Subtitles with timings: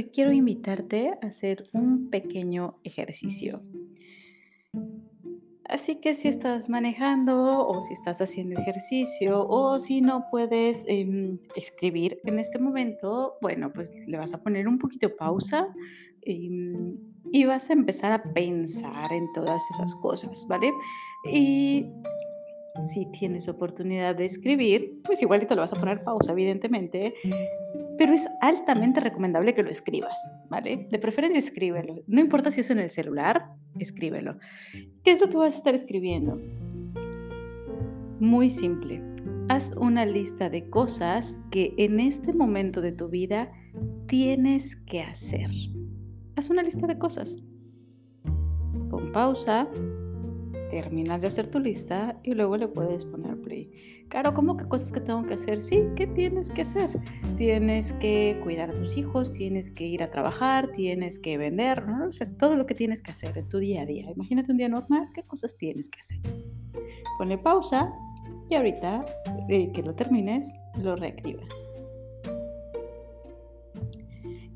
[0.00, 3.60] hoy quiero invitarte a hacer un pequeño ejercicio.
[5.64, 11.38] Así que si estás manejando o si estás haciendo ejercicio o si no puedes em,
[11.54, 15.68] escribir en este momento, bueno, pues le vas a poner un poquito pausa
[16.22, 16.96] em,
[17.30, 20.72] y vas a empezar a pensar en todas esas cosas, ¿vale?
[21.30, 21.92] Y
[22.94, 27.14] si tienes oportunidad de escribir, pues igualito le vas a poner pausa, evidentemente,
[28.00, 30.18] pero es altamente recomendable que lo escribas,
[30.48, 30.88] ¿vale?
[30.90, 32.02] De preferencia escríbelo.
[32.06, 34.38] No importa si es en el celular, escríbelo.
[35.04, 36.40] ¿Qué es lo que vas a estar escribiendo?
[38.18, 39.02] Muy simple.
[39.50, 43.52] Haz una lista de cosas que en este momento de tu vida
[44.06, 45.50] tienes que hacer.
[46.36, 47.36] Haz una lista de cosas.
[48.88, 49.68] Pon pausa,
[50.70, 53.29] terminas de hacer tu lista y luego le puedes poner.
[54.10, 55.58] Claro, ¿cómo que cosas que tengo que hacer?
[55.58, 56.90] Sí, ¿qué tienes que hacer?
[57.36, 62.08] Tienes que cuidar a tus hijos, tienes que ir a trabajar, tienes que vender, ¿no?
[62.08, 64.10] O sea, todo lo que tienes que hacer en tu día a día.
[64.10, 66.18] Imagínate un día normal, ¿qué cosas tienes que hacer?
[67.18, 67.92] Pone pausa
[68.48, 69.06] y ahorita
[69.48, 71.69] eh, que lo termines, lo reactivas.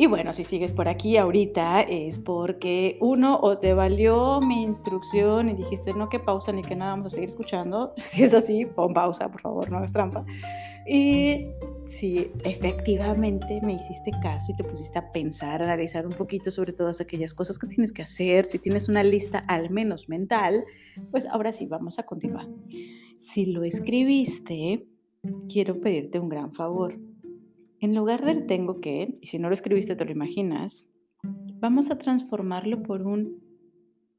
[0.00, 5.48] Y bueno, si sigues por aquí ahorita es porque uno o te valió mi instrucción
[5.48, 7.94] y dijiste no que pausa ni que nada, vamos a seguir escuchando.
[8.08, 10.24] Si es así, pon pausa, por favor, no es trampa.
[10.86, 11.48] Y
[11.82, 16.72] si efectivamente me hiciste caso y te pusiste a pensar, a analizar un poquito sobre
[16.72, 20.64] todas aquellas cosas que tienes que hacer, si tienes una lista al menos mental,
[21.10, 22.46] pues ahora sí vamos a continuar.
[23.18, 24.86] Si lo escribiste,
[25.48, 27.07] quiero pedirte un gran favor
[27.80, 30.90] en lugar del tengo que, y si no lo escribiste te lo imaginas,
[31.60, 33.40] vamos a transformarlo por un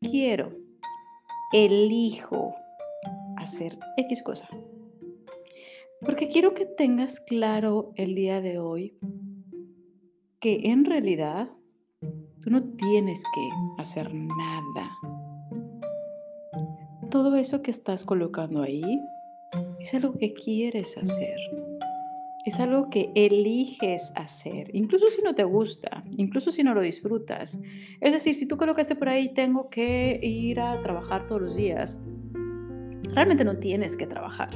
[0.00, 0.52] quiero,
[1.52, 2.54] elijo
[3.36, 4.48] hacer X cosa.
[6.04, 8.98] Porque quiero que tengas claro el día de hoy
[10.40, 11.50] que en realidad
[12.40, 13.48] tú no tienes que
[13.78, 14.98] hacer nada.
[17.10, 19.00] Todo eso que estás colocando ahí
[19.80, 21.38] es algo que quieres hacer
[22.46, 27.60] es algo que eliges hacer, incluso si no te gusta, incluso si no lo disfrutas.
[28.00, 32.00] Es decir, si tú colocaste por ahí, tengo que ir a trabajar todos los días,
[33.12, 34.50] realmente no tienes que trabajar.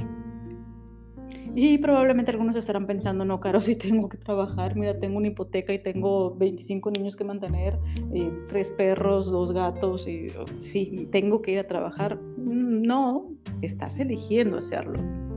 [1.57, 5.73] Y probablemente algunos estarán pensando, no, Caro, si tengo que trabajar, mira, tengo una hipoteca
[5.73, 7.77] y tengo 25 niños que mantener,
[8.15, 12.21] eh, tres perros, dos gatos, y oh, sí, tengo que ir a trabajar.
[12.39, 15.30] No, estás eligiendo hacerlo.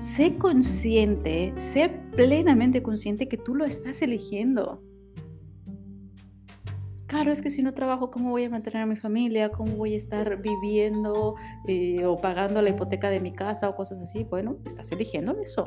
[0.00, 4.82] Sé consciente, sé plenamente consciente que tú lo estás eligiendo.
[7.06, 9.50] Claro, es que si no trabajo, ¿cómo voy a mantener a mi familia?
[9.50, 11.34] ¿Cómo voy a estar viviendo
[11.68, 14.24] eh, o pagando la hipoteca de mi casa o cosas así?
[14.24, 15.64] Bueno, estás eligiendo eso.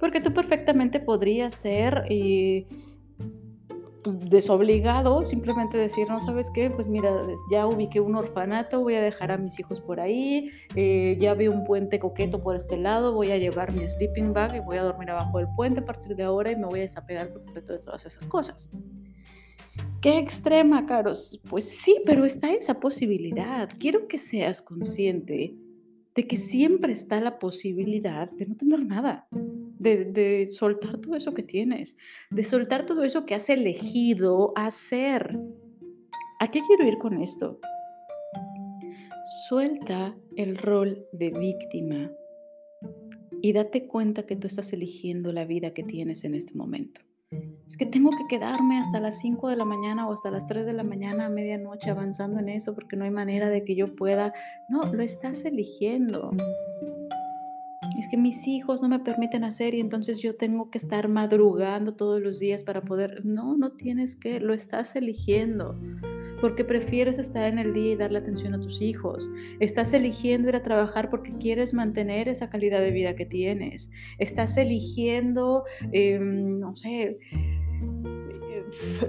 [0.00, 2.06] Porque tú perfectamente podrías ser...
[2.08, 2.66] Eh,
[4.12, 7.10] desobligado, simplemente decir, no sabes qué, pues mira,
[7.50, 11.48] ya ubiqué un orfanato, voy a dejar a mis hijos por ahí, eh, ya vi
[11.48, 14.82] un puente coqueto por este lado, voy a llevar mi sleeping bag y voy a
[14.82, 18.06] dormir abajo del puente a partir de ahora y me voy a desapegar de todas
[18.06, 18.70] esas cosas.
[20.00, 21.40] ¿Qué extrema, Caros?
[21.48, 23.70] Pues sí, pero está esa posibilidad.
[23.78, 25.56] Quiero que seas consciente
[26.14, 29.28] de que siempre está la posibilidad de no tener nada
[29.84, 31.96] de, soltar todo eso que tienes,
[32.30, 35.38] de soltar todo eso que has elegido hacer.
[36.40, 37.60] ¿A qué quiero ir con esto?
[39.48, 42.10] Suelta el rol de víctima
[43.40, 47.00] y date cuenta que tú estás eligiendo la vida que tienes en este momento.
[47.66, 50.66] Es que tengo que quedarme hasta las 5 de la mañana o hasta las 3
[50.66, 53.96] de la mañana a medianoche avanzando en eso porque no hay manera de que yo
[53.96, 54.32] pueda.
[54.68, 56.32] No, lo estás eligiendo
[57.98, 61.94] es que mis hijos no me permiten hacer y entonces yo tengo que estar madrugando
[61.94, 63.24] todos los días para poder.
[63.24, 65.78] No, no tienes que, lo estás eligiendo.
[66.40, 69.30] Porque prefieres estar en el día y darle atención a tus hijos.
[69.60, 73.90] Estás eligiendo ir a trabajar porque quieres mantener esa calidad de vida que tienes.
[74.18, 77.18] Estás eligiendo, em, no sé,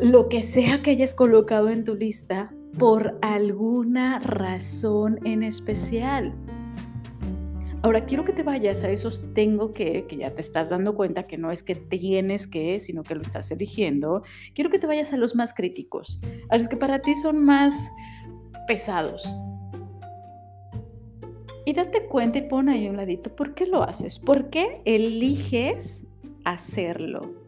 [0.01, 6.33] lo que sea que hayas colocado en tu lista por alguna razón en especial.
[7.81, 11.27] Ahora quiero que te vayas a esos tengo que, que ya te estás dando cuenta
[11.27, 14.23] que no es que tienes que, sino que lo estás eligiendo.
[14.55, 16.19] Quiero que te vayas a los más críticos,
[16.49, 17.91] a los que para ti son más
[18.67, 19.35] pesados.
[21.63, 24.17] Y date cuenta y pon ahí un ladito, ¿por qué lo haces?
[24.17, 26.07] ¿Por qué eliges
[26.43, 27.44] hacerlo?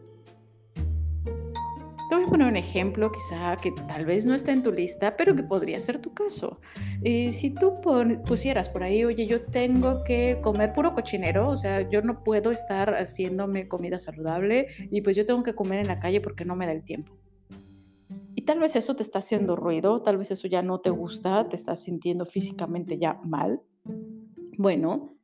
[2.08, 5.14] Te voy a poner un ejemplo quizá que tal vez no está en tu lista,
[5.14, 6.58] pero que podría ser tu caso.
[7.04, 7.82] Eh, si tú
[8.26, 12.50] pusieras por ahí, oye, yo tengo que comer puro cochinero, o sea, yo no puedo
[12.50, 16.56] estar haciéndome comida saludable y pues yo tengo que comer en la calle porque no
[16.56, 17.12] me da el tiempo.
[18.46, 21.56] tal vez eso te está haciendo ruido, tal vez eso ya no te gusta, te
[21.56, 23.60] estás sintiendo físicamente ya mal.
[24.56, 25.17] Bueno,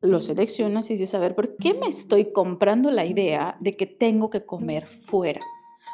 [0.00, 3.86] lo seleccionas y dices, a ver, ¿por qué me estoy comprando la idea de que
[3.86, 5.40] tengo que comer fuera?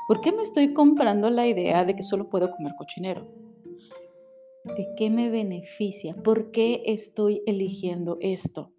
[0.06, 3.26] ¿Por qué me estoy comprando la idea de que solo puedo comer cochinero?
[4.64, 6.14] ¿De qué me beneficia?
[6.14, 8.72] ¿Por qué estoy eligiendo esto?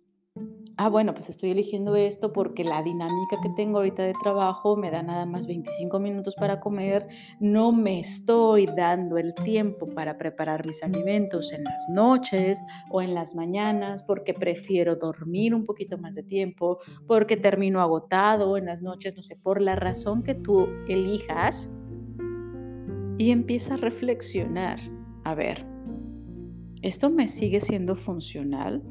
[0.78, 4.92] Ah, bueno, pues estoy eligiendo esto porque la dinámica que tengo ahorita de trabajo me
[4.92, 7.08] da nada más 25 minutos para comer,
[7.40, 13.16] no me estoy dando el tiempo para preparar mis alimentos en las noches o en
[13.16, 18.82] las mañanas porque prefiero dormir un poquito más de tiempo, porque termino agotado en las
[18.84, 21.72] noches, no sé, por la razón que tú elijas
[23.18, 24.80] y empieza a reflexionar,
[25.24, 25.66] a ver,
[26.84, 28.84] ¿esto me sigue siendo funcional?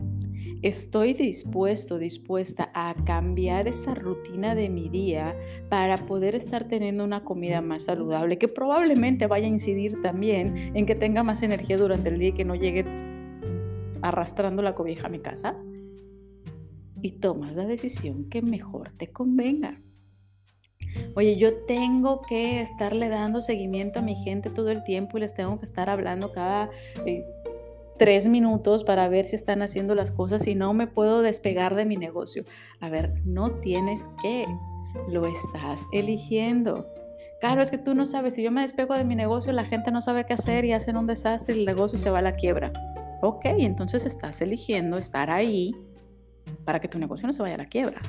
[0.67, 5.37] Estoy dispuesto, dispuesta a cambiar esa rutina de mi día
[5.69, 10.85] para poder estar teniendo una comida más saludable, que probablemente vaya a incidir también en
[10.85, 12.85] que tenga más energía durante el día y que no llegue
[14.03, 15.57] arrastrando la cobija a mi casa.
[17.01, 19.81] Y tomas la decisión que mejor te convenga.
[21.15, 25.35] Oye, yo tengo que estarle dando seguimiento a mi gente todo el tiempo y les
[25.35, 26.71] tengo que estar hablando cada
[27.07, 27.25] eh,
[27.99, 31.85] tres minutos para ver si están haciendo las cosas y no me puedo despegar de
[31.85, 32.45] mi negocio.
[32.81, 34.47] A ver, no tienes que,
[35.09, 36.87] lo estás eligiendo.
[37.41, 39.91] Claro, es que tú no sabes, si yo me despego de mi negocio, la gente
[39.91, 42.33] no sabe qué hacer y hacen un desastre y el negocio se va a la
[42.33, 42.73] quiebra.
[43.23, 45.75] Ok, entonces estás eligiendo estar ahí
[46.65, 48.01] para que tu negocio no se vaya a la quiebra.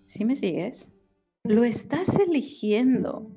[0.00, 0.92] ¿Sí me sigues?
[1.44, 3.30] Lo estás eligiendo.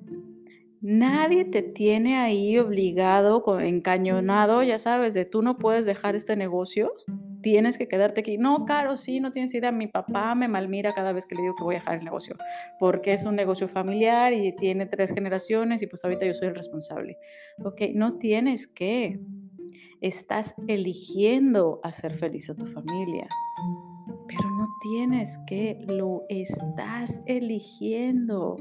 [0.81, 6.93] Nadie te tiene ahí obligado, encañonado, ya sabes, de tú no puedes dejar este negocio,
[7.41, 8.37] tienes que quedarte aquí.
[8.37, 11.55] No, Caro, sí, no tienes idea, mi papá me malmira cada vez que le digo
[11.55, 12.35] que voy a dejar el negocio,
[12.79, 16.55] porque es un negocio familiar y tiene tres generaciones y pues ahorita yo soy el
[16.55, 17.17] responsable.
[17.63, 19.19] Ok, no tienes que,
[20.01, 23.27] estás eligiendo hacer feliz a tu familia,
[24.27, 28.57] pero no tienes que, lo estás eligiendo.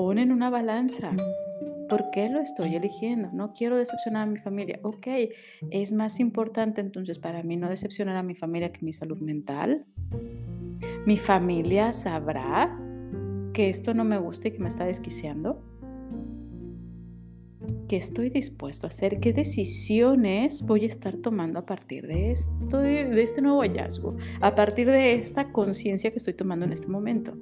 [0.00, 1.14] Pon en una balanza.
[1.90, 3.28] ¿Por qué lo estoy eligiendo?
[3.34, 4.80] No quiero decepcionar a mi familia.
[4.82, 5.06] Ok,
[5.70, 9.84] es más importante entonces para mí no decepcionar a mi familia que mi salud mental.
[11.04, 12.80] Mi familia sabrá
[13.52, 15.62] que esto no me gusta y que me está desquiciando.
[17.86, 19.20] ¿Qué estoy dispuesto a hacer?
[19.20, 24.16] ¿Qué decisiones voy a estar tomando a partir de, esto, de este nuevo hallazgo?
[24.40, 27.36] A partir de esta conciencia que estoy tomando en este momento.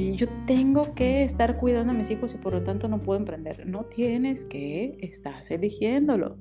[0.00, 3.66] Yo tengo que estar cuidando a mis hijos y por lo tanto no puedo emprender.
[3.66, 6.36] No tienes que, estás eligiéndolo.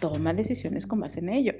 [0.00, 1.52] Toma decisiones con base en ello.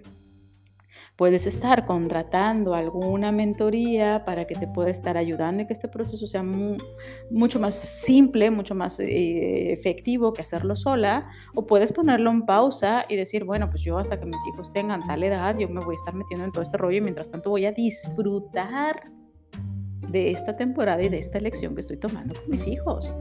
[1.16, 6.26] Puedes estar contratando alguna mentoría para que te pueda estar ayudando y que este proceso
[6.26, 11.30] sea mucho más simple, mucho más eh, efectivo que hacerlo sola.
[11.54, 15.06] O puedes ponerlo en pausa y decir, bueno, pues yo hasta que mis hijos tengan
[15.06, 17.50] tal edad, yo me voy a estar metiendo en todo este rollo y mientras tanto
[17.50, 19.12] voy a disfrutar
[20.10, 23.14] de esta temporada y de esta elección que estoy tomando con mis hijos.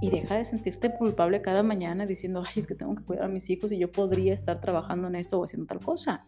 [0.00, 3.28] Y deja de sentirte culpable cada mañana diciendo, ay, es que tengo que cuidar a
[3.28, 6.26] mis hijos y yo podría estar trabajando en esto o haciendo tal cosa.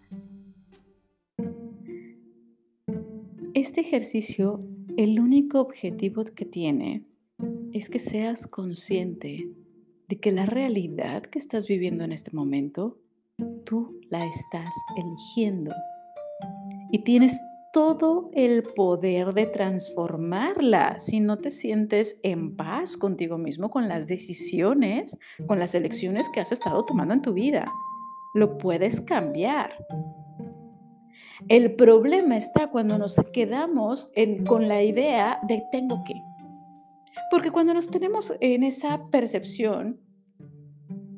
[3.53, 4.61] Este ejercicio,
[4.97, 7.05] el único objetivo que tiene
[7.73, 9.51] es que seas consciente
[10.09, 12.99] de que la realidad que estás viviendo en este momento,
[13.65, 15.73] tú la estás eligiendo.
[16.93, 17.39] Y tienes
[17.77, 24.07] todo el poder de transformarla si no te sientes en paz contigo mismo, con las
[24.07, 27.71] decisiones, con las elecciones que has estado tomando en tu vida.
[28.33, 29.75] Lo puedes cambiar.
[31.49, 34.11] El problema está cuando nos quedamos
[34.47, 36.15] con la idea de tengo que.
[37.31, 40.01] Porque cuando nos tenemos en esa percepción,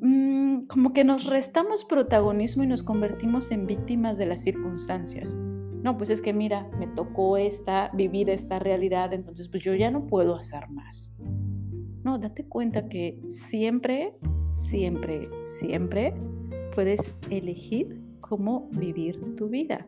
[0.01, 5.37] mm, como que nos restamos protagonismo y nos convertimos en víctimas de las circunstancias.
[5.81, 9.91] No, pues es que mira, me tocó esta, vivir esta realidad, entonces pues yo ya
[9.91, 11.13] no puedo hacer más.
[12.03, 14.13] No, date cuenta que siempre,
[14.49, 16.13] siempre, siempre
[16.73, 19.87] puedes elegir cómo vivir tu vida.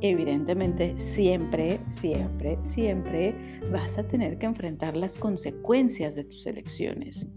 [0.00, 7.30] Evidentemente, siempre, siempre, siempre vas a tener que enfrentar las consecuencias de tus elecciones.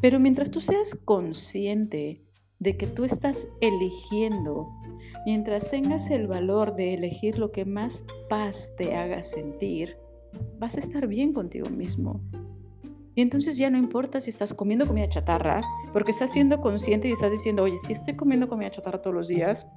[0.00, 2.24] Pero mientras tú seas consciente
[2.58, 4.68] de que tú estás eligiendo
[5.26, 9.98] Mientras tengas el valor de elegir lo que más paz te haga sentir,
[10.58, 12.20] vas a estar bien contigo mismo.
[13.14, 15.60] Y entonces ya no importa si estás comiendo comida chatarra,
[15.92, 19.28] porque estás siendo consciente y estás diciendo, oye, si estoy comiendo comida chatarra todos los
[19.28, 19.70] días,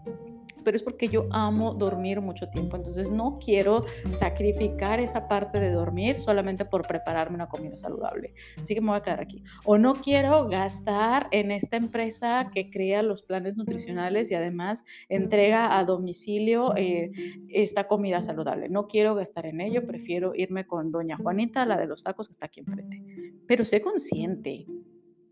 [0.64, 2.76] pero es porque yo amo dormir mucho tiempo.
[2.76, 8.34] Entonces no quiero sacrificar esa parte de dormir solamente por prepararme una comida saludable.
[8.58, 9.44] Así que me voy a quedar aquí.
[9.66, 15.78] O no quiero gastar en esta empresa que crea los planes nutricionales y además entrega
[15.78, 17.12] a domicilio eh,
[17.50, 18.70] esta comida saludable.
[18.70, 22.32] No quiero gastar en ello, prefiero irme con doña Juanita, la de los tacos que
[22.32, 23.04] está aquí enfrente.
[23.48, 24.66] Pero sé consciente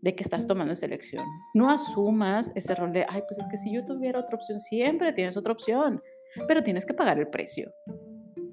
[0.02, 1.24] de que estás tomando esa elección.
[1.54, 5.12] No asumas ese rol de, ay, pues es que si yo tuviera otra opción, siempre
[5.12, 6.02] tienes otra opción,
[6.48, 7.70] pero tienes que pagar el precio.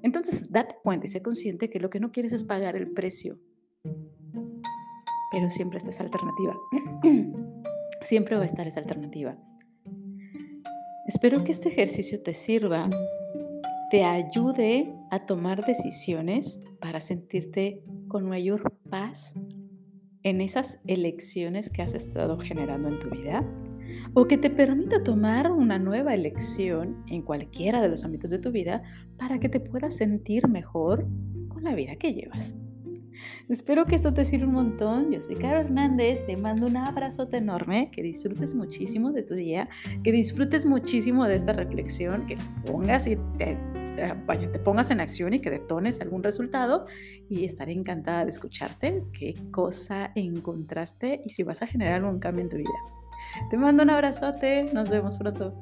[0.02, 3.38] Entonces, date cuenta y sé consciente que lo que no quieres es pagar el precio.
[5.32, 6.56] Pero siempre está esa alternativa.
[8.02, 9.36] siempre va a estar esa alternativa.
[11.06, 12.88] Espero que este ejercicio te sirva,
[13.90, 19.34] te ayude a tomar decisiones para sentirte con mayor paz
[20.22, 23.44] en esas elecciones que has estado generando en tu vida
[24.14, 28.50] o que te permita tomar una nueva elección en cualquiera de los ámbitos de tu
[28.50, 28.82] vida
[29.16, 31.06] para que te puedas sentir mejor
[31.48, 32.56] con la vida que llevas.
[33.48, 35.10] Espero que esto te sirva un montón.
[35.10, 39.68] Yo soy Caro Hernández, te mando un abrazote enorme, que disfrutes muchísimo de tu día,
[40.02, 43.58] que disfrutes muchísimo de esta reflexión, que pongas y te
[44.26, 46.86] vaya, te pongas en acción y que detones algún resultado
[47.28, 52.44] y estaré encantada de escucharte qué cosa encontraste y si vas a generar un cambio
[52.44, 52.70] en tu vida.
[53.50, 55.60] Te mando un abrazote, nos vemos pronto.